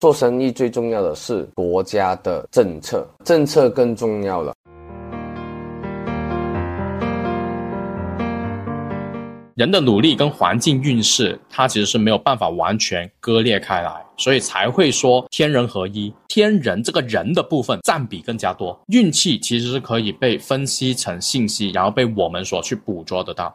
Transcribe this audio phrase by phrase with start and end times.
[0.00, 4.54] 做生意最重要的是国家的政策，政策更重要了。
[9.56, 16.14] 人的努力跟环境运势，它其实是没有办法完全割裂开来，所以才会说天人合一。
[16.28, 23.52] 天人这个人的部分占比更加多，运气其实是可以被分析成信息，然后被我们所去捕捉得到。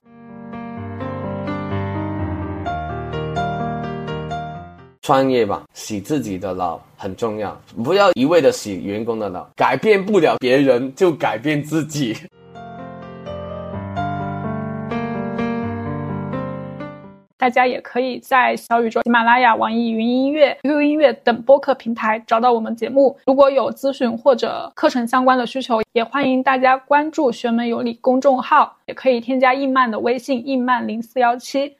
[5.03, 7.53] 创业吧，洗自己的脑很重要，
[7.83, 12.15] 不要一味的洗员工的脑，改变不了别人就改变自己。
[17.35, 23.13] 大家也可以在小宇宙、喜马拉雅、网易云音乐、QQ 音乐等播客平台找到我们节目。
[23.25, 31.75] 如果有咨询或者课程相关的需求，也欢迎大家关注“学门有理”公众号，也可以添加易曼的微信“易曼零四幺七”。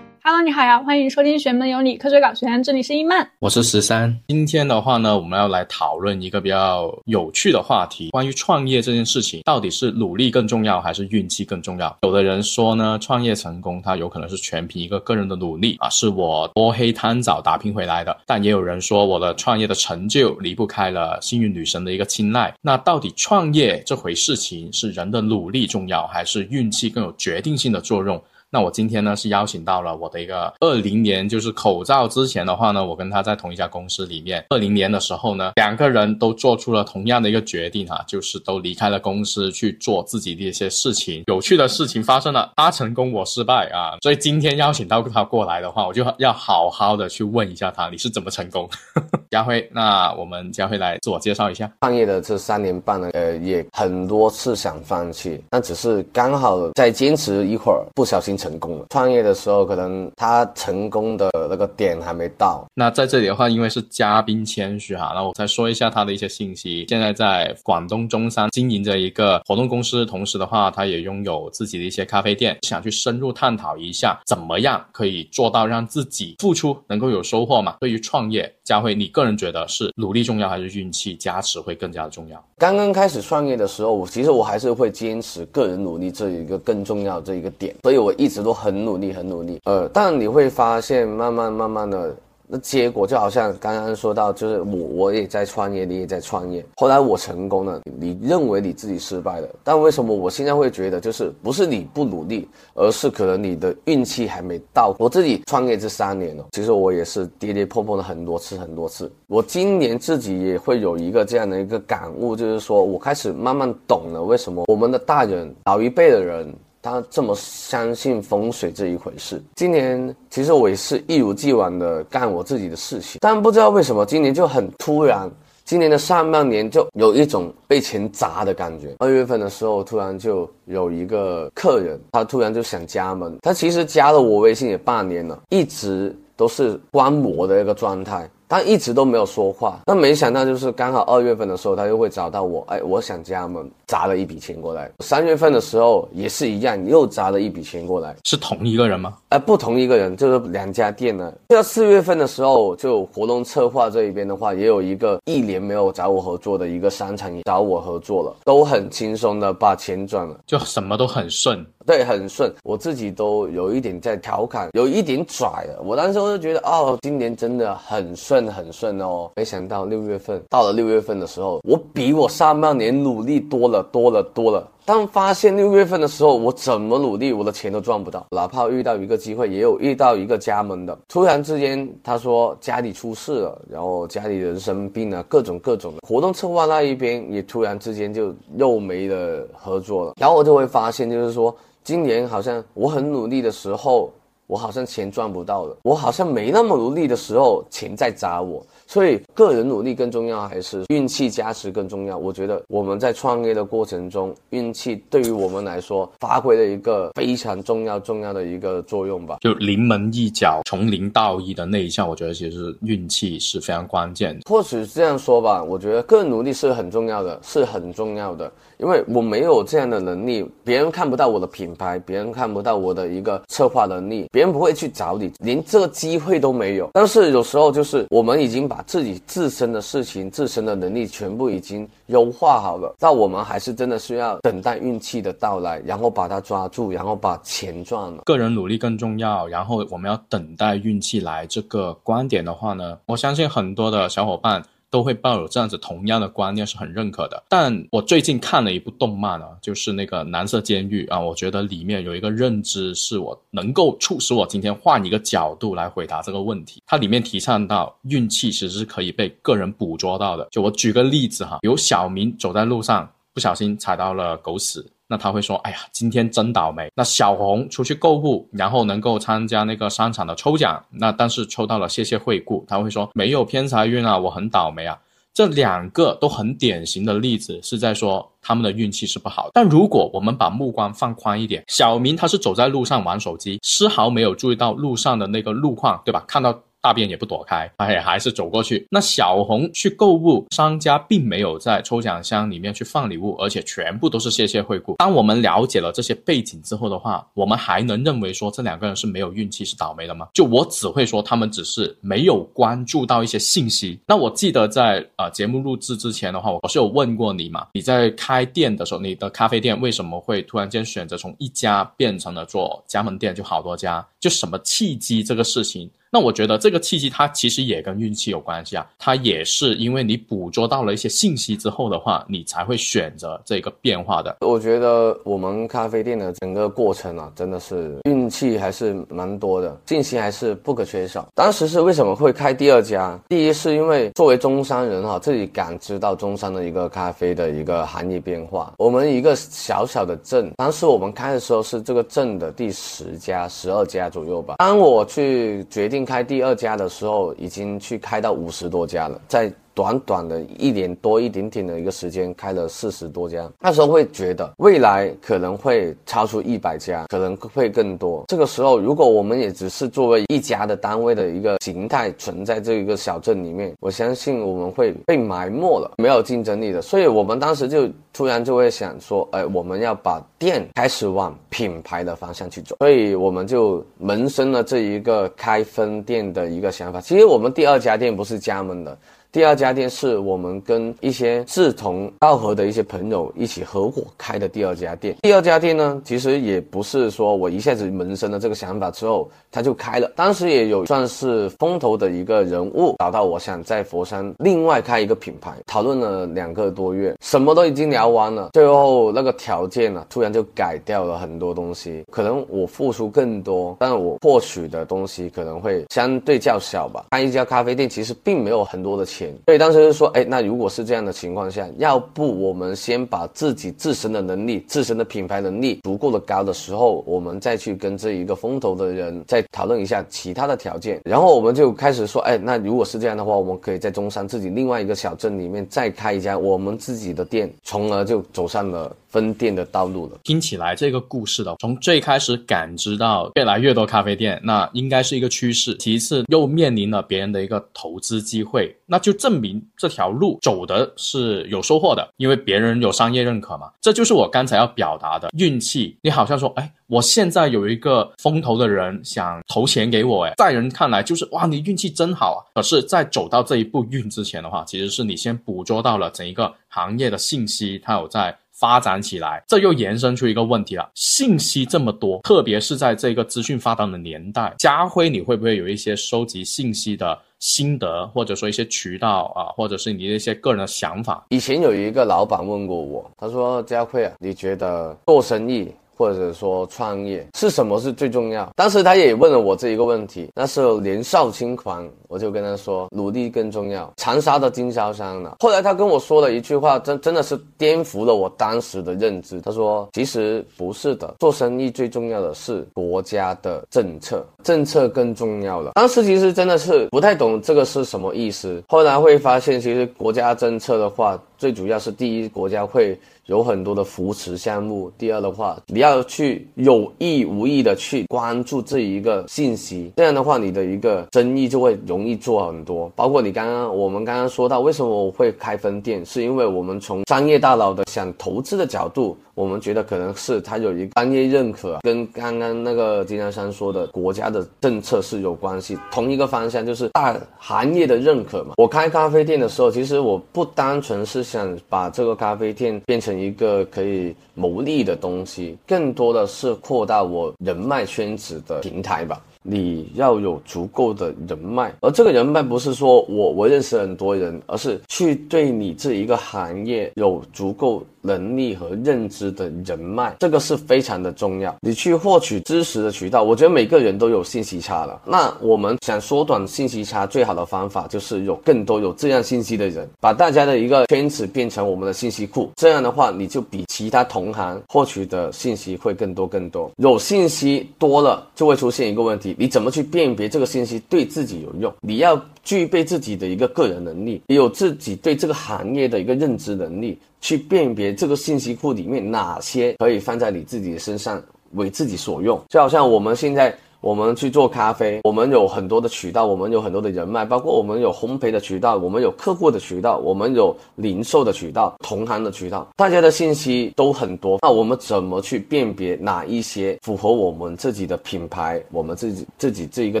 [0.26, 4.18] Hello，你好呀，欢迎收听《学门有理科学搞学》，这里是伊曼，我是十三。
[4.28, 11.94] 今天的话呢，我们要来讨论一个比较有趣的话题，关于创业这件事情，到底是努力更重要还是运气更重要？
[12.00, 18.16] 有的人说呢，创业成功，它有可能是全凭一个个人的努力啊，是我摸黑贪早打拼回来的。
[18.24, 22.54] 但也有人说，我的创业的成就离不开了幸运女神的一个青睐。
[22.62, 28.18] 那到底创业这回事情，是人的努力重要，还是运气更有决定性的作用？
[28.54, 34.44] 那我今天呢是邀请到了我的一个二零年，就是口罩之前的话呢，我跟他在同一家公司里面。
[34.50, 41.24] 二零年的时候呢，两个人都做出了同样的一个决定哈，就是都离开了公司去做自己的一些事情。
[41.26, 48.70] 有趣的事情发生了，他成功我失败啊，所以今天邀请到他过来的话，我就要好好的去问一下他，你是怎么成功？
[49.32, 51.68] 佳辉，那我们佳辉来自我介绍一下。
[51.80, 58.38] 创业的这三年半呢，呃，也很多次想放弃，但只是刚好再坚持一会儿，不小心。
[58.44, 58.86] 成功了。
[58.90, 62.66] 创业的时候，可能他成功的那个点还没到。
[62.74, 66.84] 那在这里的话，因为是嘉宾谦虚哈，那我再说一下他的一些信息。
[66.90, 72.58] 现在在广东中山经营着一个活动公司，同时的话，他也拥有自己的一些咖啡店。
[72.62, 77.76] 想去深入探讨一下，怎么样可以做到让自己付出能够有收获嘛？
[77.80, 82.44] 对于创业，佳慧，你个人觉得是努力重要，还是运气加持会更加的重要？
[82.56, 89.60] 刚刚开始创业的时候，我其实我还是会坚持个人努力这一个更重要这一个点，所以我一直都很努力，很努力。
[89.64, 92.14] 呃，但你会发现，慢慢慢慢的。
[92.46, 96.64] 那结果就好像刚刚说到，就是我我也在创业，你也在创业。
[96.76, 104.94] 后来我成功了，你认为你自己失败了，但为什么我现在会觉得，就是不是你不努力，而是可能你的运气还没到。
[104.98, 109.10] 我自己创业这三年了，其实我也是跌跌碰碰了很多次很多次。
[109.26, 116.54] 我今年自己也会有一个这样的一个感悟，就是说我开始慢慢懂了为什么我们的大人老一辈的人。
[116.84, 119.42] 他这么相信风水这一回事。
[119.54, 125.30] 今年其实我也是一如既往的干我自己的事情，但不知道为什么今年就很突然。
[125.64, 128.94] 今年的上半年就有一种被钱砸的感觉。
[128.98, 133.34] 二月份的时候，突然就有一个客人，他突然就想加盟。
[133.40, 138.28] 他其实加了我微信也半年了，一直都是观摩的一个状态。
[138.54, 144.88] 他一直都没有说话，那没想到就是刚好二月份的时候，他又会找到我，哎，我想加盟，砸了一笔钱过来。
[145.00, 149.16] 三月份的时候也是一样，又砸了一笔钱过来，是同一个人吗？
[149.30, 151.32] 哎，不同一个人，就是两家店呢。
[151.48, 161.66] 到四月份的时候，就活动策划这一边的话，也有一个一年没有找我合作的一个商场也找我合作了，都很轻松的把钱赚了，就什么都很顺。
[161.86, 165.82] 对，很顺，我自己都有一点在调侃，有一点拽了。
[165.84, 169.30] 我当时我就觉得，哦，今年真的很顺，很顺哦。
[169.36, 174.66] 没想到六月份到了六月份的时候，我比我上半年努力多了，多了，多了。
[174.86, 178.26] 当发现六月份的时候，我怎么努力，我的钱都赚不到。
[178.30, 186.00] 哪怕遇到一个机会，也有遇到一个加盟的，突然之间他说家里出事了，然后家里人生病了，各种各种的。
[186.06, 191.54] 活动策划那一边也突然之间就又没了合作了，然后我就会发现，就是说。
[191.84, 194.10] 今年好像我很努力的时候，
[194.46, 198.64] 我好像钱赚不到了；我好像没那么努力的时候，钱在砸我。
[198.86, 202.16] 所以，个人努力更重要，还是运气加持更重要？
[202.16, 209.38] 我觉得我们在创业的过程中，运气对于我们来说发挥了一个非常重要、重要的一个作用吧。
[209.40, 214.42] 就临门一脚，从零到一的那一下，我觉得其实运气是非常关键的。
[214.48, 218.50] 或许这样说吧，我觉得个人努力是很重要的，是很重要的。
[218.78, 226.90] 因为我没有这样的能力，别人看不到我的品牌，别人看不到我的一个策划能力，别人不会去找你，连这个机会都没有。
[226.92, 238.22] 但是有时候就是我们已经把自己自身的事情、自身的能力全部已经优化好了，那我们还是真的需要等待运气的到来，然后把它抓住，然后把钱赚了。
[238.24, 241.46] 个人努力更重要，然后我们要等待运气来。
[241.46, 244.62] 这个观点的话呢，我相信很多的小伙伴。
[244.94, 247.42] 都会抱有这样子同样的观念，是很认可的。
[247.48, 256.80] 但我最近看了一部动漫啊，就是那个《蓝色监狱》啊，我觉得里面有一个认知是我能够促使我今天换一个角度来回答这个问题。
[256.86, 260.46] 它里面提倡到运气其实是可以被个人捕捉到的。
[260.52, 264.86] 就我举个例子哈，有小明走在路上，不小心踩到了狗屎。
[265.06, 274.98] 那他会说：“哎呀，今天真倒霉。”那小红出去购物，然后能够参加那个商场的抽奖，那但是抽到了谢谢惠顾，他会说：“没有偏财运啊，我很倒霉啊。”
[275.34, 279.50] 这两个都很典型的例子，是在说他们的运气是不好。
[279.52, 286.24] 但如果我们把目光放宽一点，小明他是走在路上玩手机，丝毫没有注意到路上的那个路况，对吧？
[286.28, 286.58] 看到。
[286.84, 288.86] 大便也不躲开，哎，还是走过去。
[288.90, 294.96] 那小红去购物，商家并没有在抽奖箱里面去放礼物，而且全部都是谢谢惠顾。
[294.96, 300.28] 当我们了解了这些背景之后的话，我们还能认为说这两个人是没有运气，是倒霉的吗？
[300.34, 303.98] 就我只会说他们只是没有关注到一些信息。
[304.06, 307.68] 那我记得在呃节目录制之前的话，我是有问过你嘛？
[307.72, 314.06] 你在开店的时候，你的咖啡店为什么会突然间选择从一家变成了做加盟店，就好多家？
[314.20, 315.90] 就什么契机这个事情？
[316.14, 324.36] 那我觉得这个契机它其实也跟运气有关系啊，它也是因为你捕捉到了一些信息之后的话，你才会选择这个变化的。
[324.42, 331.26] 我觉得我们咖啡店的整个过程啊，真的是运气还是蛮多的，信息还是不可缺少。
[331.34, 333.18] 当时是为什么会开第二家？
[333.28, 338.72] 第一是因为作为中山人哈，自己感知到中山的一个咖啡的一个行业变化。
[338.78, 344.54] 我们一个小小的镇，当时我们开的时候是这个镇的第十家、十二家左右吧。
[344.58, 346.03] 当我去决定。
[346.04, 349.52] 开第二家的时候，已经去开到五十多家了，在。
[349.74, 353.50] 短短的一年多一点点的一个时间，开了四十多家。
[353.60, 358.24] 那时候会觉得未来可能会超出一百家，可能会更多。
[358.28, 366.80] 这个时候，如果我们也只是作为一家的单位的一个形态存在这一个小镇里面，我相信我们会被埋没了，没有竞争力的。
[366.80, 372.76] 所以我们当时就突然就会想说，哎，我们要把店开始往品牌的方向去走。
[372.78, 377.00] 所以我们就萌生了这一个开分店的一个想法。
[377.00, 378.96] 其实我们第二家店不是加盟的。
[379.34, 385.16] 第二家店是我们跟一些志同道合的一些朋友一起合伙开的第二家店。
[385.22, 390.08] 第二家店呢，其实也不是说我一下子萌生了这个想法之后他就开了。
[390.14, 402.04] 当时也有算是风投的一个人物找到我，想在佛山另外开一个品牌，讨论了两个多月，什么都已经聊完了，最后那个条件呢，突然就改掉了很多东西。
[402.08, 407.06] 可能我付出更多，但我获取的东西可能会相对较小吧。
[407.10, 409.23] 开一家咖啡店其实并没有很多的钱。
[409.46, 421.00] 所以当时就说，哎，那如果是这样的情况下，要不我们先把自己自身的能力、自身的品牌能力足够的高的时候，我们再去跟这一个风投的人再讨论一下其他的条件。
[421.04, 428.94] 然后我们就开始说，哎，那如果是这样的话，我们可以在中山自己另外一个小镇里面再开一家我们自己的店，从而就走上了。
[429.14, 430.18] 分店的道路了。
[430.24, 435.76] 听起来这个故事的，从最开始感知到越来越多咖啡店，那应该是一个趋势。
[435.76, 443.70] 其次又面临了别人的一个投资机会，那就证明这条路走的是有收获的，因为别人有商业认可嘛。
[443.80, 445.96] 这就是我刚才要表达的运气。
[446.02, 452.40] 你好像说，哎，我现在有一个风投的人想投钱给我，哎，在人看来就是哇，你运气真好啊。
[452.54, 458.36] 可是，在走到这一步运之前的话，其实是你先捕捉到了整一个行业的信息，它有在。
[458.64, 460.90] 发展起来，这又延伸出一个问题了。
[460.94, 471.22] 信息这么多，特别是在这个资讯发达的年代，家辉，你会不会有一些收集信息的心得，或者说一些渠道啊，或者是你的一些个人的想法？
[471.28, 478.50] 以前有一个老板问过我，他说：“家辉啊，你觉得做生意？”或者说创业是什么是最重要？
[478.56, 485.36] 当时他也问了我这一个问题，那时候年少轻狂，我就跟他说努力更重要，长沙的经销商呢。
[485.40, 489.40] 后来他跟我说了一句话，真真的是颠覆了我当时的认知。
[489.40, 495.72] 他说其实不是的，做生意最重要的是国家的政策，政策更重要了。
[495.74, 501.20] 当时其实真的是不太懂这个是什么意思，后来会发现其实国家政策的话。
[501.44, 512.90] 最主要是第一，国家会有很多的扶持项目；第二的话，你要去有意无意的去关注这一个信息，这样的话，你的一个生意就会容易做很多。
[512.96, 519.14] 包括你刚刚我们刚刚说到，为什么我会开分店，是因为我们从商业大佬的想投资的角度。
[519.34, 525.76] 我们觉得可能是它有一个商业认可，跟刚刚那个金江山说的国家的政策是有关系。
[525.90, 528.54] 同一个方向就是大行业的认可嘛。
[528.56, 539.20] 我开咖啡店的时候，其实我不单纯是想把这个咖啡店变成一个可以牟利的东西，更多的是扩大我人脉圈子的平台吧。
[539.42, 551.54] 你要有足够的人脉，而这个人脉不是说我我认识很多人，而是去对你这一个行业有足够能力和认知的人脉，这个是非常的重要。
[551.60, 555.00] 你去获取知识的渠道，我觉得每个人都有信息差了。
[555.06, 562.50] 那我们想缩短信息差，最好的方法就是有更多有这样信息的人，把大家的一个圈子变成我们的信息库。
[562.56, 566.70] 这样的话，你就比其他同行获取的信息会更多更多。
[566.76, 569.34] 有信息多了，就会出现一个问题。
[569.38, 571.72] 你怎么去辨别这个信息对自己有用？
[571.80, 582.38] 你要具备自己的一个个人能力，有自己对这个行业的一个认知能力，去辨别这个信息库里面哪些可以放在你自己的身上为自己所用。
[582.50, 583.56] 就好像我们现在。
[583.84, 594.38] 我们去做咖啡，我们有很多的渠道，我们有很多的人脉，包括我们有烘焙的渠道，我们有客户的渠道，我们有零售的渠道，同行的渠道，大家的信息都很多。
[594.40, 600.00] 那我们怎么去辨别哪一些符合我们自己的品牌，我们自己自己这一个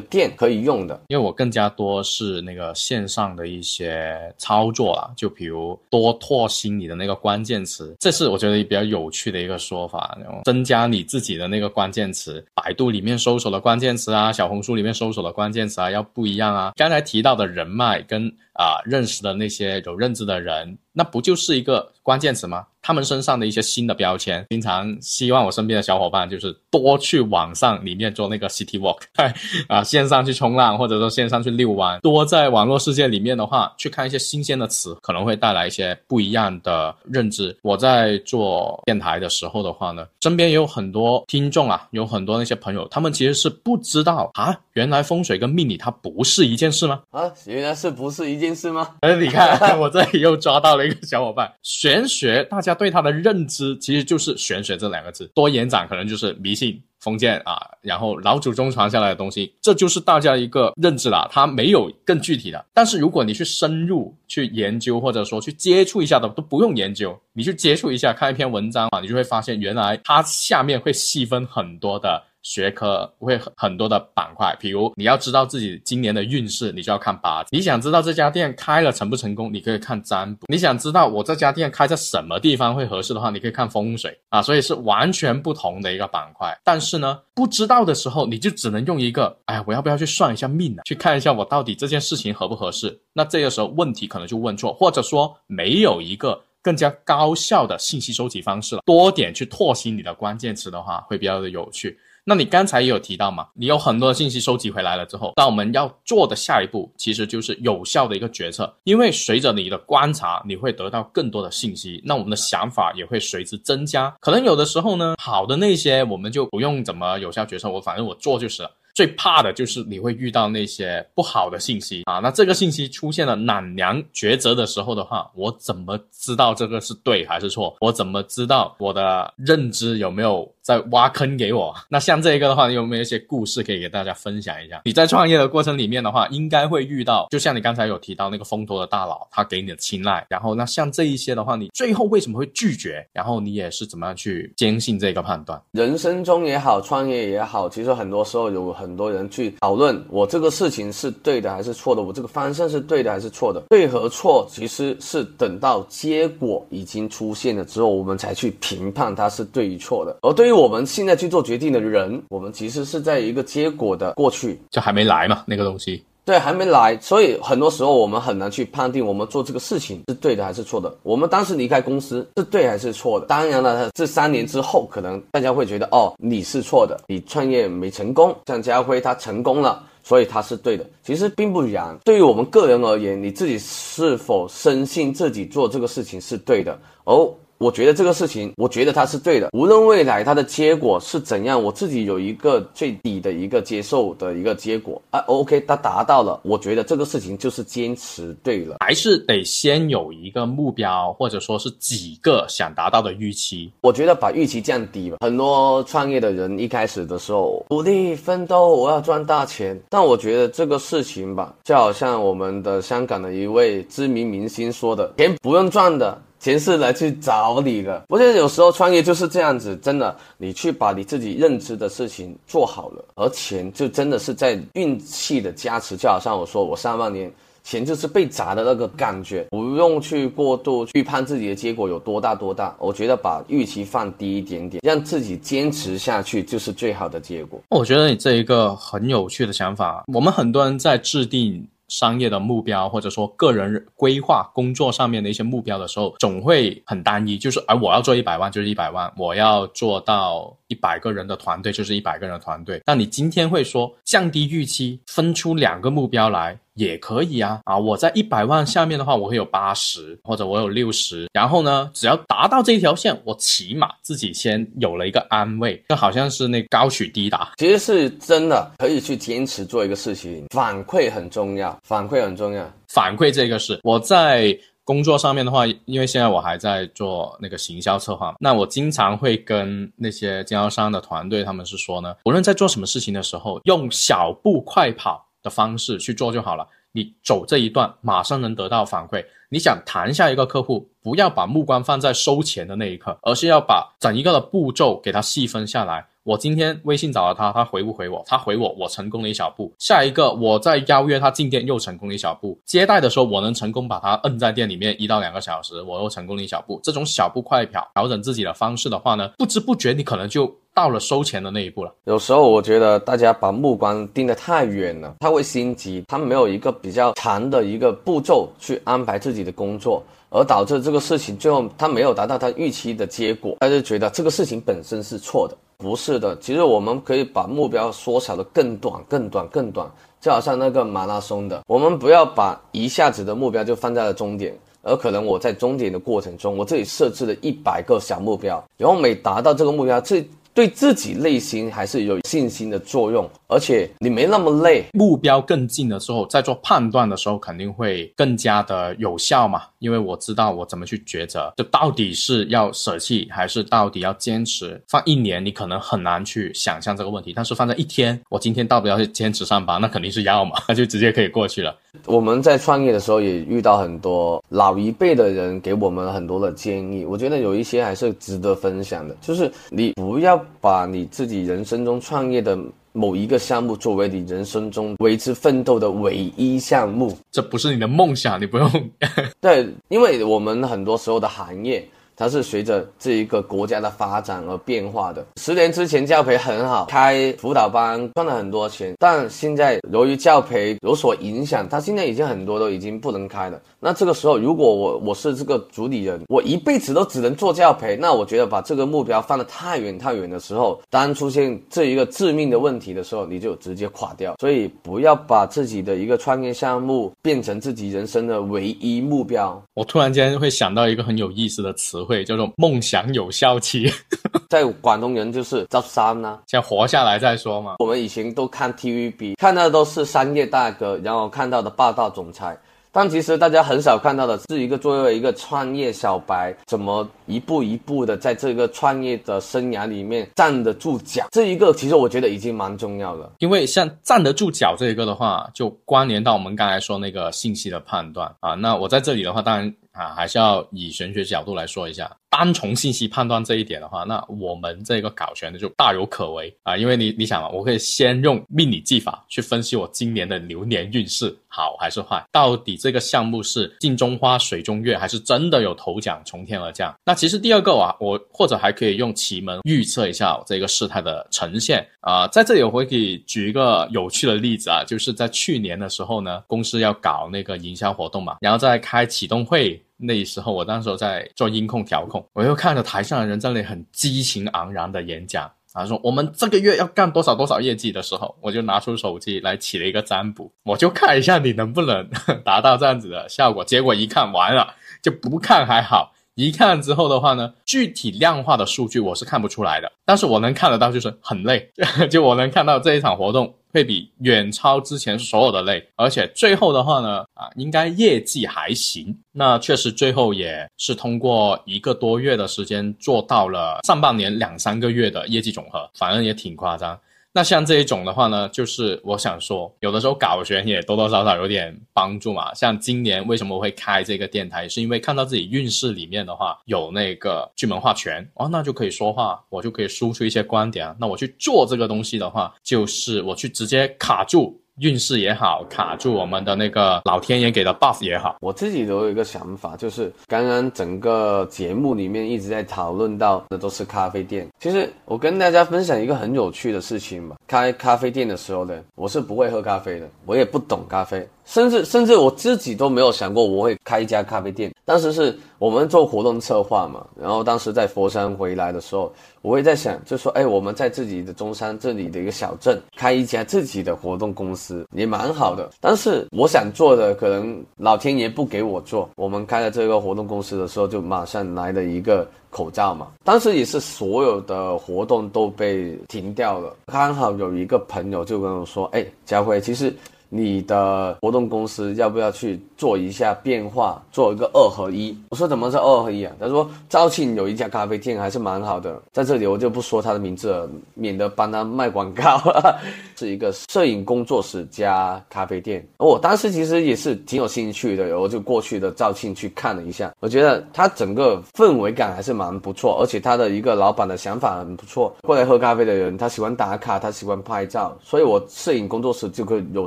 [0.00, 0.98] 店可以用的？
[1.08, 13.73] 因为我更加多是那个线上的一些操作啊，就比如多拓新你的那个关键词，这是我觉得比较有趣的一个说法，然后增加你自己的那个关键词，百度里面搜索的关。
[13.74, 16.72] 关键词啊，小红书里面搜索的关键词啊，要不一样啊。
[16.76, 22.64] 刚才提到的人脉跟啊认识的那些有认知的人，那不就是一个关键词吗？
[22.86, 28.98] 他们身上的一些新的标签，经常希望我身边的小伙伴就是多去网上里面做那个 city walk，
[29.68, 37.56] 啊，线上去冲浪，或者说线上去遛弯，多在网络世界里面的话，去看一些新鲜的词，可能会带来一些不一样的认知。
[37.62, 47.00] 我在做电台的时候的话呢，身边也有很多听众啊，有很多那些朋友，他们其实是不知道啊，原来风水跟命理它不是一件事吗？
[47.12, 48.90] 啊，原来是不是一件事吗？
[49.00, 52.73] 哎，你看我这里又抓到了一个小伙伴，玄学大家。
[52.74, 61.28] 对他的认知其实就是玄学这两个字，多延展可能就是迷信、封建啊，然后老祖宗传下来的东西，这就是大家一个认知了。
[61.30, 72.22] 他没有更具体的，但是如果你去深入去研究，或者说去接触一下的，都不用研究，你去接触一下，看一篇文章啊，你就会发现原来它下面会细分很多的。
[72.44, 84.42] 学科会很很多的板块，比如你要知道自己今年的运势，你就要看八字；你想知道这家店开了成不成功，你可以看占卜；你想知道我这家店开在什么地方会合适的话，你可以看风水啊。
[84.42, 86.56] 所以是完全不同的一个板块。
[86.62, 90.82] 但是呢，不知道的时候，你就只能用一个，哎呀，我要不要去算一下命呢？
[90.84, 93.00] 去看一下我到底这件事情合不合适？
[93.14, 98.82] 那这个时候问题可能就问错，或者说没有一个更加高效的信息收集方式了。
[98.84, 101.98] 多点去拓新你的关键词的话，会比较的有趣。
[102.24, 103.46] 那你刚才也有提到嘛？
[103.54, 108.74] 你有很多的信息收集回来了之后，那我们要做的下一步其实就是有效的一个决策。
[108.84, 114.14] 因为随着你的观察，你会得到更多的信息，那我们的想法也会随之增加。
[114.20, 118.70] 可能有的时候呢，好的那些我们就不用怎么有效决策，我反正我做就是了。
[118.94, 127.76] 最怕的就是你会遇到那些不好的信息啊，那这个信息出现了难娘抉择的时候的话，我怎么知道这个是对还是错？
[127.80, 131.72] 我怎么知道我的认知有没有在挖坑给我？
[131.88, 134.82] 那像这一个的话，你有没有一些故事可以给大家分享一下？
[134.84, 143.06] 你在创业的过程里面的话，应该会遇到，就像你刚才有提到那个风投的大佬，他给你的青睐，然后那像这一些的话，你最后为什么会拒绝？
[143.12, 145.62] 然后你也是怎么样去坚信这个判断？
[145.70, 148.64] 人生中也好，创业也好，其实很多时候有。
[148.74, 153.62] 很多人去讨论我这个事情是对的还是错的，我这个方向是对的还是错的？
[153.68, 160.16] 对和错其实是等到结果已经出现了之后，我们才去评判它是对与错的。
[160.22, 166.02] 而对于我们现在去做决定的人，我们其实是在一个结果的过去，就还没来嘛，那个东西。
[166.26, 170.90] 对，还没来，所以很多时候我们很难去判定我们做这个事情是对的还是错的。
[171.02, 173.26] 我们当时离开公司是对还是错的？
[173.26, 178.34] 当然了，这三年之后，可能大家会觉得哦，你是错的，你创业没成功。
[178.46, 180.86] 像家辉他成功了，所以他是对的。
[181.02, 181.94] 其实并不然。
[182.04, 186.78] 对于我们个人而言，你自己是否深信自己做这个事情是对的？
[187.04, 187.14] 而
[187.58, 189.48] 我觉得这个事情，我觉得它是对的。
[189.52, 195.20] 无论未来它的结果是怎样，我自己有一个最低的一个接受的一个结果啊。
[195.26, 198.76] OK，它达到了，我觉得这个事情就是坚持对了。
[198.80, 203.72] 还是得先有一个目标，或者说是几个想达到的预期。
[203.80, 205.18] 我觉得把预期降低吧。
[205.20, 209.80] 很多创业的人一开始的时候努力奋斗，我要赚大钱。
[209.88, 227.32] 但我觉得这个事情吧，就好像我们的香港的一位知名明星说的：“钱不用赚的。”钱是来去找你的，我觉得有时候创业就是这样子，真的，你去把你自己认知的事情做好了，而钱就真的是在运气的加持，就好像我说我上半年
[227.62, 237.58] 钱就是被砸的那个感觉，不用去过度预判自己的结果有多大多大，我觉得把预期放低一点点，让自己坚持下去就是最好的结果。
[237.70, 241.66] 我觉得你这一个很有趣的想法，我们很多人在制定。
[241.88, 252.82] 商业的目标，或者说个人规划工作上面的一些目标的时候，总会很单一，就是哎我要做一百万就是一百万，我要做到一百个人的团队就是一百个人的团队。
[252.86, 256.58] 那你今天会说降低预期，分出两个目标来？
[256.74, 257.78] 也可以啊啊！
[257.78, 261.28] 我在一百万下面的话，我会有八十，或者我有六十。
[261.32, 267.52] 然后呢，只要达到这一条线，我起码自己先有了一个安慰，就好像是那高取低打。
[267.56, 272.68] 其实是真的可以去坚持做一个事情，反馈很重要，反馈很重要。
[272.88, 285.24] 反馈这个是我在工作上面的话，因为现在我还在做那个行销策划，那我经常会跟那些经销商的团队，他们是说呢，无论在做什么事情的时候，用小步快跑。
[285.44, 286.66] 的方式去做就好了。
[286.90, 289.24] 你走这一段，马上能得到反馈。
[289.48, 296.06] 你想谈下一个客户，不要把目光放在收钱的那一刻，而是要把整一个的步骤给它细分下来。
[296.24, 298.24] 我今天微信找了他，他回不回我？
[298.26, 299.70] 他回我，我成功了一小步。
[299.78, 302.58] 下一个，我再邀约他进店，又成功了一小步。
[302.64, 306.80] 接待的时候，我能成功把他摁在店里面一到两个小时，我又成功了一小步。
[306.82, 311.94] 这种小步快跑，调整自己的方式的话呢，不知不觉你可能就到了收钱的那一步了。
[312.04, 320.02] 有时候我觉得大家把目光盯得太远了，他会心急，他没有一个比较长的一个步骤去安排自己的工作。
[320.30, 325.56] 而导致这个事情最后他没有达到他预期的结果，他就觉得这个事情本身是错的。
[325.76, 329.90] 不是的，其实我们可以把目标缩小的更短、更短、更短，
[330.20, 340.24] 就好像那个马拉松的，我们不要把一下子的目标就放在了终点，而可能我在终点的过程中，我这里设置了一百个小目标，然后每达到这个目标，这。
[340.54, 349.62] 对自己内心还是有信心的作用，而且你没那么累，目标更近的时候，在做判断的时候肯定会更加的有效嘛。
[349.78, 354.80] 因为我知道我怎么去抉择，就到底是要舍弃还是到底要坚持。
[354.88, 361.76] 放一年你可能很难去想象这个问题，但是放在一天，我今天到底要去坚持上班，那肯定是要嘛，那 就直接可以过去了。
[362.06, 372.58] 我们在创业的时候也遇到很多老一辈的人给我们很多的建议，我觉得有一些还是值得分享的，就是你不要把你自己人生中创业的
[372.96, 378.70] 某一个项目作为你人生中为之奋斗的唯一项目，这不是你的梦想，你不用。
[379.42, 381.86] 对，因为我们很多时候的行业。
[382.16, 385.24] 它是随着这一个国家的发展而变化的。
[385.36, 393.60] 十年之前教培很好，开辅导班赚了很多钱，但现在由于教培有所影响，它现在已经很多都已经不能开了。
[393.80, 404.36] 那这个时候，如果我我是这个主理人，我一辈子都只能做教培，那我觉得把这个目标放得太远太远的时候，当出现这一个致命的问题的时候，你就直接垮掉。
[404.40, 409.60] 所以不要把自己的一个创业项目变成自己人生的唯一目标。
[409.74, 412.03] 我突然间会想到一个很有意思的词。
[412.04, 413.90] 会叫做梦想有效期，
[414.50, 417.76] 在广东人就是招三呢， 先活下来再说嘛。
[417.78, 422.56] 我们以前都看 TVB，看到都是商业大哥，然后看到的霸道总裁。
[422.94, 431.26] 但其实大家很少看到的是一个作为一个创业小白，怎么一步一步的在这个创业的生涯里面站得住脚。
[431.32, 438.54] 这一个其实我觉得已经蛮重要了，因为像站得住脚这一个的话，就关联到我们刚才说那个信息的判断啊。
[438.54, 439.74] 那我在这里的话，当然。
[439.94, 446.76] 啊，还是要以玄学角度来说一下，单从信息判断这一点的话，那我们这个搞玄的就大有可为啊。
[446.76, 456.92] 因为你你想嘛，我可以先用命理技法去分析我今年的流年运势好还是坏，到底这个项目是镜中花水中月，还是真的有头奖从天而降？
[457.04, 462.26] 那其实第二个啊，我或者还可以用奇门预测一下这个事态的呈现啊。
[462.26, 469.80] 在这里我会可以举一个有趣的例子啊，就是在去年的时候呢，公司要搞那个营销活动嘛，然后再开启动会。
[469.96, 482.08] 那时候，我当时在做音控调控，我又看着台上的人在那里很激情昂然的演讲，他说我们这个月要干多少多少业绩的时候，我就拿出手机来起了一个占卜，我就看一下你能不能
[482.44, 483.64] 达到这样子的效果。
[483.64, 486.12] 结果一看完了，就不看还好。
[486.34, 491.70] 一看之后的话呢，具体量化的数据我是看不出来的，但是我能看得到就是很累，
[492.10, 499.12] 就我能看到这一场活动会比远超之前所有的类，而且最后的话呢，啊，应该业绩还行。
[499.32, 506.96] 那确实最后也是通过一个多月的时间做到了上半年两三个月的业绩总和，反正也挺夸张。
[507.36, 512.54] 那像这一种的话呢，就是我想说，有的时候搞玄也多多少少有点帮助嘛。
[512.54, 520.94] 像今年为什么会开这个电台，是因为看到自己运势里面的话有那个巨门化权哦，那就可以说话，我就可以输出一些观点。
[521.00, 524.60] 那我去做这个东西的话，就是我去直接卡住。
[524.78, 534.48] 运势也好，卡住我们的那个老天爷给的 buff 也好，我自己都有一个想法，就是刚刚整个节目里面一直在讨论到的都是咖啡店。
[534.58, 537.36] 其实我跟大家分享一个很有趣的事情吧。
[537.46, 541.26] 开咖啡店的时候呢，我是不会喝咖啡的，我也不懂咖啡。
[541.44, 544.74] 甚至甚至我自己都没有想过我会开一家咖啡店。
[544.84, 555.70] 当时是我们做活动策划嘛，然后当时在佛山回来的时候，我会在想，就说，哎，我们在自己的中山这里的一个小镇开一家自己的活动公司也蛮好的。
[555.80, 559.08] 但是我想做的，可能老天爷不给我做。
[559.16, 563.08] 我们开了这个活动公司的时候，就马上来了一个口罩嘛。
[563.22, 566.74] 当时也是所有的活动都被停掉了。
[566.86, 569.94] 刚好有一个朋友就跟我说，哎，佳慧，其实。
[570.36, 575.16] 你的活动公司要不要去做一下变化，做一个二合一？
[575.28, 576.32] 我说怎么是二合一啊？
[576.40, 582.42] 他说肇庆有一家咖啡店还是蛮好的，在这里我就不说他的名字了，免得帮他卖广告。
[583.16, 585.86] 是一个摄影工作室加咖啡店。
[585.98, 595.14] 我当时其实也是挺有兴趣的，我就过去的肇庆去看了一下，我觉得他整个氛围感还是蛮不错，而且他的一个老板的想法很不错。
[595.22, 599.86] 过来喝咖啡的人，他喜欢打卡，他喜欢拍照，所以我摄影工作室就可以有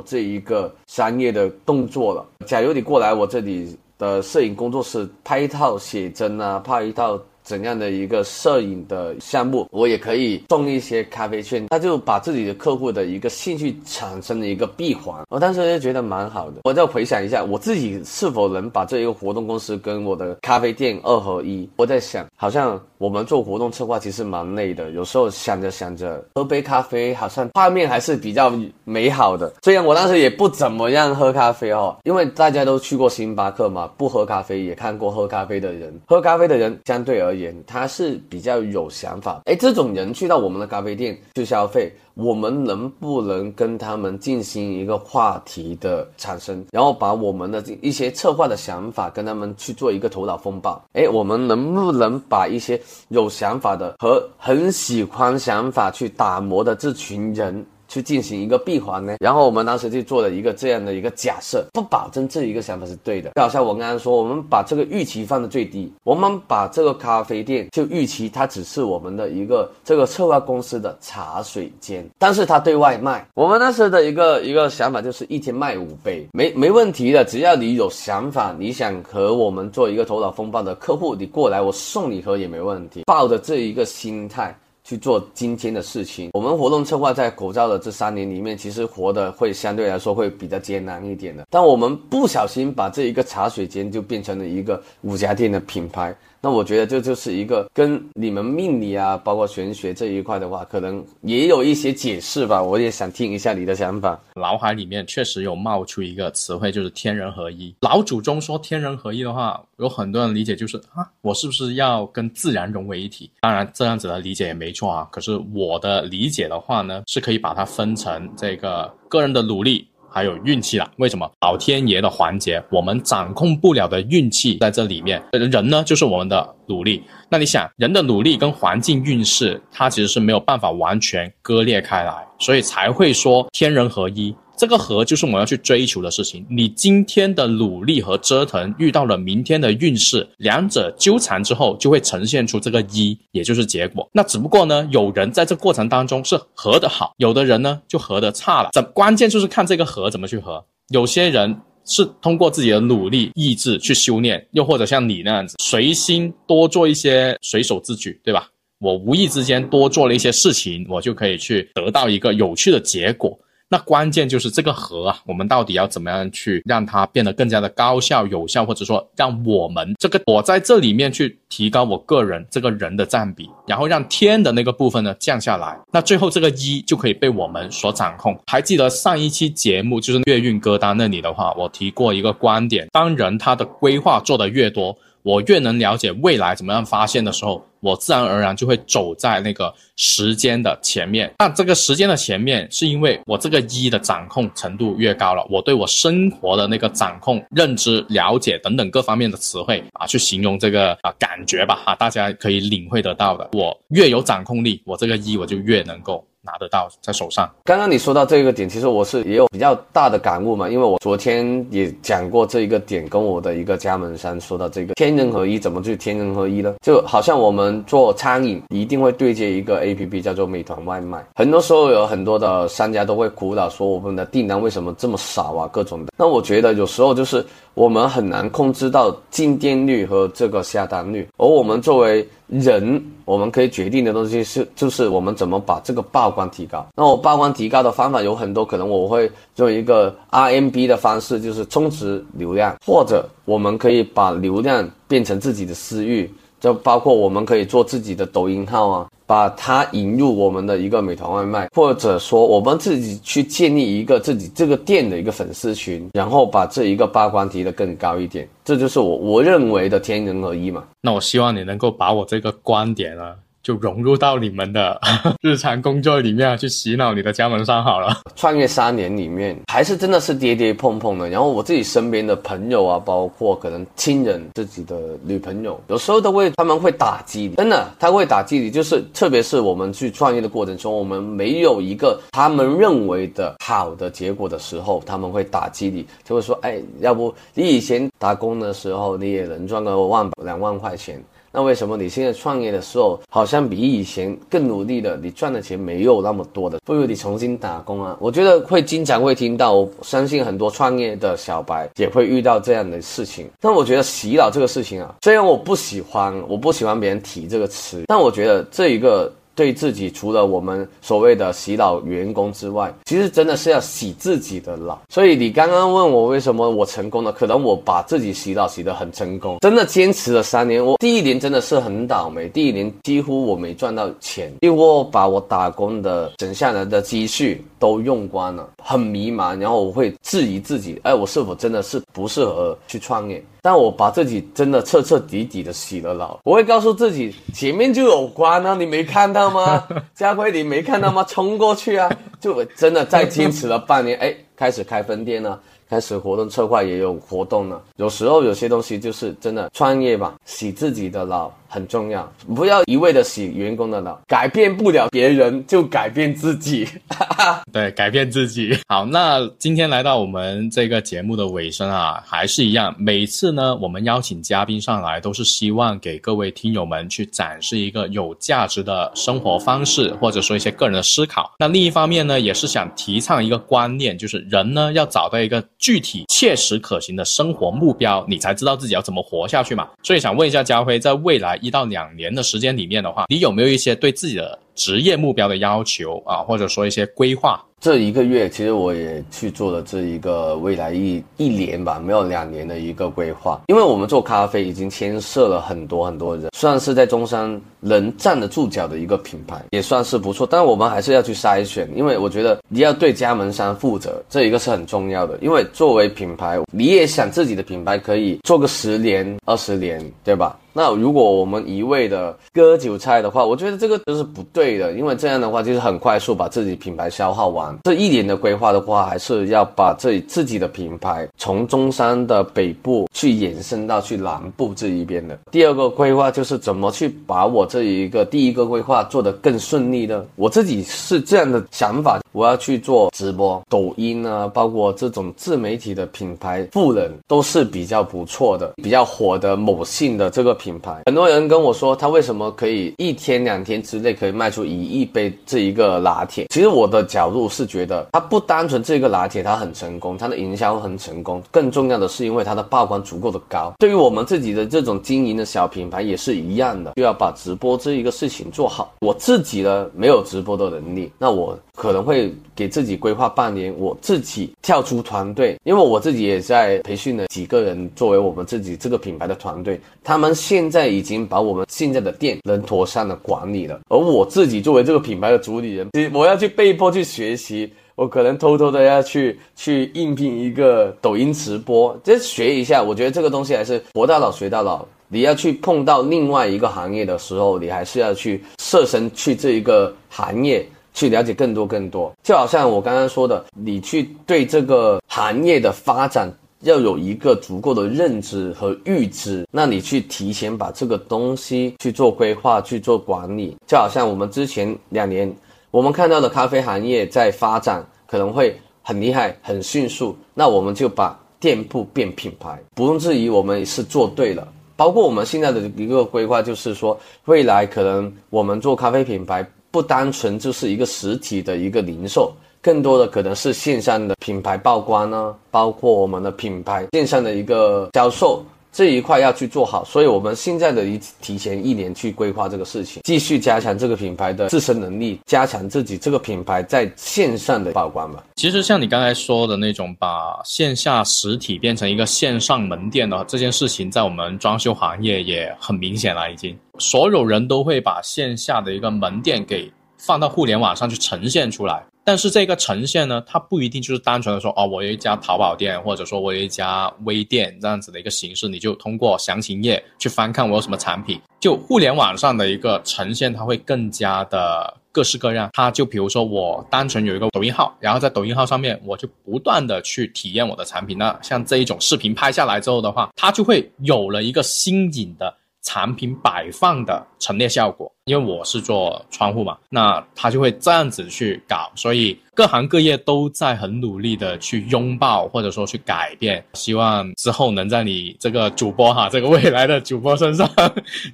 [0.00, 0.37] 这一。
[0.38, 2.26] 一个商业的动作了。
[2.46, 7.20] 假如你过来我这里的摄影工作室拍一套写真啊，拍一套。
[7.48, 16.60] 怎样的一个摄影的项目，我也可以送一些咖啡券，他就把自己的客户的一个兴趣产生的一个闭环，我当时就觉得蛮好的。
[16.64, 21.66] 我再回想一下，我自己是否能把这一个活动公司跟我的咖啡店二合一？
[21.76, 28.52] 我在想，好像我们做活动策划其实蛮累的，有时候想着想着喝杯咖啡，好像画面还是比较
[28.84, 29.50] 美好的。
[29.62, 37.37] 虽然我当时也不怎么样喝咖啡哦，因为大家都去过星巴克嘛，不喝咖啡也看过喝咖啡的人，喝咖啡的人相对而言。
[37.66, 50.82] 他是比较有想法，哎，这种人去到我们的咖啡店去消费，我们能不能跟他们进行一个话题的产生，然后把我们的一些策划的想法跟他们去做一个头脑风暴？
[50.92, 57.64] 哎，我们能不能把一些有想法的和很喜欢想法去打磨的这群人？
[57.88, 63.30] 去进行一个闭环呢，然后我们当时就做了一个这样的一个假设，不保证这一个想法是对的。
[63.34, 73.26] 就好像我刚刚说，我们把这个预期放的最低，我们把这个咖啡店就预期它只是我们的一个这个策划公司的茶水间，但是它对外卖。
[73.34, 83.04] 我们当时的一个一个想法就是一天卖五杯，没没问题的，只要你有想法，你想和我们做一个头脑风暴的客户，你过来我送你盒也没问题。
[83.06, 84.54] 抱着这一个心态。
[84.88, 86.30] 去做今天的事情。
[86.32, 91.46] 我们活动策划在口罩的这三年里面，其实活的会相对来说会比较艰难一点的。
[91.50, 96.16] 但我们不小心把这一个茶水间就变成了一个五家店的品牌。
[96.40, 102.62] 那我觉得这就是一个跟你们命理啊，包括玄学这一块的话，可能也有一些解释吧。
[102.62, 104.20] 我也想听一下你的想法。
[104.36, 107.74] 脑海里面确实有冒出一个词汇，就是天人合一。
[107.80, 113.28] 老祖宗说天人合一的话，有很多人理解就是啊，我是不是要跟自然融为一体？
[113.40, 115.08] 当然这样子的理解也没错啊。
[115.10, 119.88] 可是我的理解的话呢，是可以把它分成这个个人的努力。
[120.10, 121.30] 还有运气了，为什么？
[121.40, 125.22] 老天爷的环节，我们掌控不了的运气在这里面。
[125.32, 127.02] 人呢，就是我们的努力。
[127.30, 134.34] 那你想，人的努力跟环境运势，它其实是没有办法完全割裂开来，所以才会说天人合一。
[134.58, 136.44] 这个和就是我们要去追求的事情。
[136.50, 144.08] 你今天的努力和折腾遇到了明天的运势，两者纠缠之后，就会呈现出这个一，也就是结果。
[144.12, 148.70] 那只不过呢，有人在这过程当中是合的好，有的人呢就合的差了。
[148.72, 150.64] 怎关键就是看这个合怎么去合。
[150.88, 158.48] 有些人是通过自己的努力意志去修炼，又或者像你那样子随心多做一些随手之举，对吧？
[158.80, 163.38] 我无意之间多做了一些事情，我就可以去得到一个有趣的结果。
[163.70, 178.38] 那关键就是这个和啊，我们到底要怎么样去让它变得更加的高效有效，或者说让我们这个我在这里面去提高我个人这个人的占比，然后让天的那个部分呢降下来，那最后这个一就可以被我们所掌控。
[178.46, 184.96] 还记得上一期节目就是月运歌单那里的话，我提过一个观点：当人他的规划做得越多。
[185.22, 191.32] 我越能了解未来怎么样发现的时候，我自然而然就会走在那个时间的前面。
[191.38, 203.50] 那这个时间的前面，是因为我这个一的掌控程度越高了，我对我生活的那个掌控、认知、了解等等各方面的词汇啊，去形容这个啊感觉吧啊，大家可以领会得到的。
[203.52, 206.24] 我越有掌控力，我这个一我就越能够。
[206.48, 207.46] 拿得到在手上。
[207.64, 216.76] 刚刚你说到这个点，其实我是也有比较大的感悟嘛，因为我昨天也讲过这一个点，跟我的一个加盟商说到这个天人合一，怎么去天人合一呢？
[216.80, 226.12] 就好像我们做餐饮一定会对接一个 A P P 叫做美团外卖，很多时候有很多的商家都会苦恼说我们的订单为什么这么少啊，各种的。
[226.16, 236.86] 那我觉得有时候就是我们很难控制到进店率和这个下单率，而我们作为人，我们可以决定的东西是，就是我们怎么把这个曝光提高。
[236.96, 246.30] 那我曝光提高的方法有很多，可能我会用一个 RMB 的方式，就是充值流量，或者我们可以把流量变成自己的私域。
[246.60, 260.82] 就包括我们可以做自己的抖音号啊，把它引入我们的一个美团外卖，或者说我们自己去建立一个自己这个店的一个粉丝群，然后把这一个曝光提得更高一点，这就是我我认为的天人合一嘛。
[261.02, 263.34] 那我希望你能够把我这个观点呢。
[263.62, 264.98] 就融入到你们的
[265.42, 268.22] 日常工作里面去洗脑你的加盟商好了。
[268.36, 271.28] 创业三年里面，还是真的是跌跌碰碰的。
[271.28, 278.70] 然后我自己身边的朋友啊，包括可能亲人、自己的女朋友，有时候都会他们会打击你，真的他会打击你。
[278.70, 291.22] 就是特别是我们去创业的过程中，我们没有一个他们认为的好的结果的时候，他们会打击你，就会说：“哎，要不你以前打工的时候，你也能赚个万两万块钱。”
[291.58, 296.78] 那为什么你现在创业的时候，好像比以前更努力的，你赚的钱没有那么多的？
[296.84, 298.16] 不如你重新打工啊！
[298.20, 303.50] 我觉得会经常会听到，我相信很多创业的小白也会遇到这样的事情。
[303.60, 309.28] 但我觉得洗脑这个事情啊，虽然我不喜欢，我不喜欢别人提这个词，但我觉得这一个。
[309.58, 315.02] 对自己除了我们所谓的洗脑员工之外，其实真的是要洗自己的脑。
[315.08, 320.84] 所以你刚刚问我为什么我成功了，可能我把自己洗脑洗得很成功，真的坚持了三年。
[320.84, 329.58] 我第一年真的是很倒霉，第一年几乎我没赚到钱，几乎把我打工的省下来的积蓄都用光了，很迷茫。
[329.58, 333.42] 然后我会质疑自己，哎，我是否真的是不适合去创业？
[333.68, 339.86] 但我把自己真的彻彻底底的洗了脑，我会告诉自己前面就有关啊，你没看到吗？
[340.16, 341.22] 家辉，你没看到吗？
[341.24, 342.10] 冲过去啊！
[342.40, 345.60] 就真的再坚持了半年，哎，开始开分店了。
[345.88, 356.86] 开始活动策划也有活动了，有时候有些东西就是真的创业吧，洗自己的脑很重要，不要一味的洗员工的脑，改变不了别人就改变自己，
[357.72, 358.78] 对，改变自己。
[358.86, 371.50] 好，那今天来到我们这个节目的尾声啊，还是一样，每次呢我们邀请嘉宾上来，都是希望给各位听友们去展示一个有价值的生活方式，或者说一些个人的思考。
[371.58, 375.64] 那另一方面呢，也是想提倡一个观念，就是人呢要找到一个。
[375.78, 379.88] 具体、切实可行的生活目标，你才知道自己要怎么活下去嘛。
[380.02, 387.64] 所以想问一下家辉，在未来一到两年的时间里面的话，你有没有一些对自己的职业目标的要求啊，或者说一些规划？
[387.80, 393.60] 这一个月，其实我也去做了这一个未来一一年吧，没有两年的一个规划。
[393.68, 400.44] 因为我们做咖啡已经牵涉了很多很多人，算是在中山能站得住脚的一个品牌，也算是不错。
[400.50, 405.38] 但我们还是要去筛选，因为我觉得你要对加盟商负责，这一个是很重要的。
[405.40, 410.58] 因为作为品牌，你也想自己的品牌可以做个十年、二十年，对吧？
[410.72, 417.76] 那如果我们一味的割韭菜的话，我觉得这个都是不对的，因为这样的话就是很快速把自己品牌消耗完。
[417.82, 425.36] 这一年的规划的话，还是要把这自己的品牌从中山的北部去延伸到去南部这一边的。
[425.50, 430.24] 第二个规划就是怎么去把我这一个第一个规划做得更顺利呢？
[430.36, 440.67] 我自己是这样的想法，我要去做直播、抖音啊，包括这种自媒体的品牌，富人都是比较不错的、比较火的某信的这个品。
[440.68, 446.46] 品牌很多人跟我说，他为什么可以一天两天之内可以卖出一亿杯这一个拿铁？
[446.50, 453.72] 其实我的角度是觉得，它不单纯这个拿铁它很成功，它的营销很成功，更重要的是因为它的曝光足够的高。
[453.78, 458.92] 对于我们自己的这种经营的小品牌也是一样的，就要把直播这一个事情做好。
[459.00, 482.82] 我自己呢没有直播的能力，那我可能会给自己规划半年，我自己跳出团队，因为我自己也在培训了几个人作为我们自己这个品牌的团队，他们现在已经把我们现在的店能妥善的管理了，而我自己作为这个品牌的主理人，我要去被迫去学习，我可能偷偷的要去去应聘一个抖音直播，这学一下。
[482.82, 484.82] 我觉得这个东西还是活到老学到老。
[485.08, 492.10] 你要去碰到另外一个行业的时候，你还是要去设身去这一个行业去了解更多更多。
[492.22, 496.32] 就好像我刚刚说的，你去对这个行业的发展
[496.62, 503.56] 要有一个足够的认知和预知，那你去提前把这个东西去做规划、去做管理。
[503.66, 505.32] 就好像我们之前两年
[505.70, 514.46] 我们看到的咖啡行业在发展，可能会很厉害、很迅速，那我们就把店铺变品牌，不用质疑，我们是做对了。
[514.74, 522.32] 包括我们现在的一个规划，就是说未来可能我们做咖啡品牌，不单纯就是一个实体的一个零售，
[522.68, 528.44] 更多的可能是线上的品牌曝光呢，包括我们的品牌线上的一个销售。
[528.70, 538.22] 这一块要去做好，所以我们现在的一提前一年去规划这个事情，继续加强这个品牌的自身能力，加强自己这个品牌在线上的曝光吧。
[538.36, 551.82] 其实像你刚才说的那种，把线下实体变成一个线上门店的这件事情，在我们装修行业也很明显了，已经所有人都会把线下的一个门店给放到互联网上去呈现出来。
[552.08, 561.20] 但是这个呈现呢，它不一定就是单纯的说哦，我有一家淘宝店，或者说我有一家微店这样子的一个形式，你就通过详情页去翻看我有什么产品。
[561.38, 565.50] 就互联网上的一个呈现，它会更加的各式各样。
[565.52, 570.96] 它就比如说我单纯有一个抖音号，然后在抖音号上面，我就不断的去体验我的产品。
[570.96, 575.36] 那像这一种视频拍下来之后的话，它就会有了一个新颖的。
[575.62, 590.48] 产品摆放的陈列效果，因为我是做窗户嘛，那他就会这样子去搞，所以各行各业都在很努力的去拥抱或者说去改变，希望之后能在你这个主播哈，这个未来的主播身上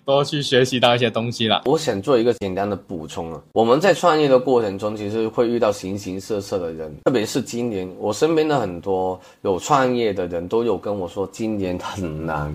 [0.04, 1.62] 多去学习到一些东西了。
[1.66, 12.54] 我想做一个简单的补充啊，我们在创业的过程中，其实会遇到形形色色的人，特别是今年，我身边的很多有创业的人都有跟我说，今年很难。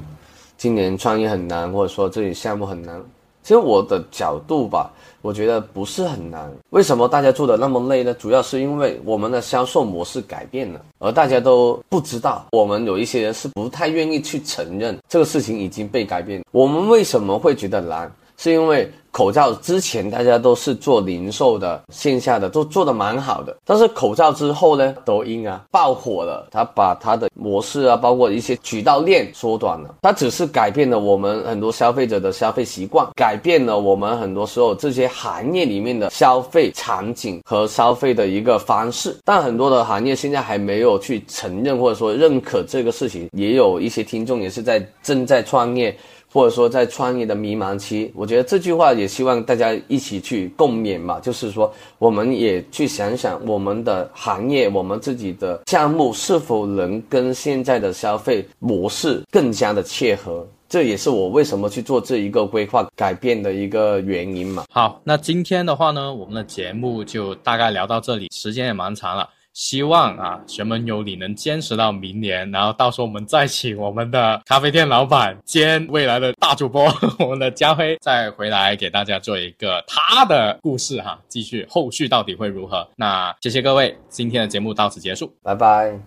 [0.59, 3.01] 今年创业很难，或者说这里项目很难。
[3.41, 4.91] 其实我的角度吧，
[5.21, 6.51] 我觉得不是很难。
[6.71, 8.13] 为什么大家做的那么累呢？
[8.15, 12.45] 主要是因为我们的销售模式改变了，而大家都不知道。
[12.51, 16.43] 我们有一些人是不太愿意去承认这个事情已经被改变。
[16.51, 18.11] 我们为什么会觉得难？
[18.35, 18.91] 是因为。
[19.11, 45.95] 口罩之前大家都是做零售的，线下的都做的蛮好的，但是口罩之后呢，抖音啊爆火了，它把它的模式啊，包括一些渠道链缩短了，它只是改变了我们很多消费者的消费习惯，改变了我们很多时候这些行业里面的消费场景和消费的一个方式，但很多的行业现在还没有去承认或者说认可这个事情，也有一些听众也是在正在创业。
[46.31, 51.19] 或者说在创业的迷茫期，我觉得这句话也希望大家一起去共勉嘛。
[51.19, 60.47] 就是说，我们也去想想我们的行业，我们自己的项目是否能跟现在的消费模式更加的切合。
[60.67, 64.65] 这也是我为什么去做这一个规划改变的一个原因嘛。
[64.71, 69.27] 好，那今天的话呢，我们的节目就大概聊到这里，时间也蛮长了。
[69.53, 76.85] 希望啊，玄门有你能坚持到明年，然后到时候我们再请我们的咖啡店老板兼未来的大主播，
[77.19, 82.87] 我们的家辉再回来给大家做一个他的故事哈，继续后续到底会如何？
[82.95, 85.99] 那谢谢各位，今天的节目到此结束，拜拜。